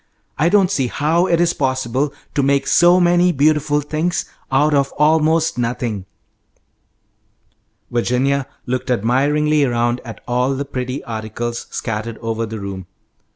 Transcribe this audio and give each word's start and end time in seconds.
I 0.35 0.49
don't 0.49 0.71
see 0.71 0.87
how 0.87 1.27
it 1.27 1.39
is 1.39 1.53
possible 1.53 2.11
to 2.33 2.41
make 2.41 2.65
so 2.65 2.99
many 2.99 3.31
beautiful 3.31 3.81
things 3.81 4.25
out 4.51 4.73
of 4.73 4.91
almost 4.97 5.59
nothing." 5.59 6.07
Virginia 7.91 8.47
looked 8.65 8.89
admiringly 8.89 9.63
around 9.63 10.01
at 10.03 10.21
all 10.27 10.55
the 10.55 10.65
pretty 10.65 11.03
articles 11.03 11.67
scattered 11.69 12.17
over 12.17 12.47
the 12.47 12.59
room. 12.59 12.87